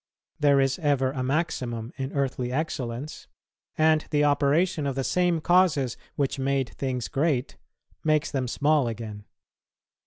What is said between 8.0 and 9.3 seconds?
makes them small again.